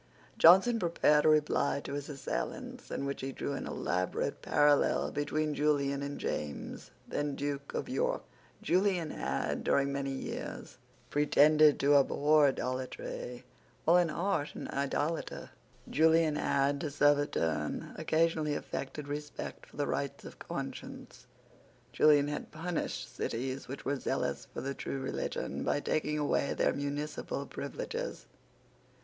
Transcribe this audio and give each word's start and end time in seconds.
Johnson 0.39 0.79
prepared 0.79 1.25
a 1.25 1.29
reply 1.29 1.79
to 1.83 1.93
his 1.93 2.09
assailants, 2.09 2.89
in 2.89 3.05
which 3.05 3.21
he 3.21 3.31
drew 3.31 3.53
an 3.53 3.67
elaborate 3.67 4.41
parallel 4.41 5.11
between 5.11 5.53
Julian 5.53 6.01
and 6.01 6.19
James, 6.19 6.89
then 7.07 7.35
Duke 7.35 7.75
of 7.75 7.87
York, 7.87 8.23
Julian 8.63 9.11
had, 9.11 9.63
during 9.63 9.93
many 9.93 10.09
years, 10.09 10.79
pretended 11.11 11.79
to 11.81 11.97
abhor 11.97 12.47
idolatry, 12.47 13.43
while 13.85 13.97
in 13.97 14.09
heart 14.09 14.55
an 14.55 14.69
idolater. 14.69 15.51
Julian 15.87 16.35
had, 16.35 16.81
to 16.81 16.89
serve 16.89 17.19
a 17.19 17.27
turn, 17.27 17.93
occasionally 17.95 18.55
affected 18.55 19.07
respect 19.07 19.67
for 19.67 19.77
the 19.77 19.85
rights 19.85 20.25
of 20.25 20.39
conscience. 20.39 21.27
Julian 21.93 22.27
had 22.27 22.49
punished 22.51 23.15
cities 23.17 23.67
which 23.67 23.85
were 23.85 23.99
zealous 23.99 24.47
for 24.51 24.61
the 24.61 24.73
true 24.73 24.99
religion, 24.99 25.63
by 25.63 25.79
taking 25.79 26.17
away 26.17 26.55
their 26.55 26.73
municipal 26.73 27.45
privileges. 27.45 28.25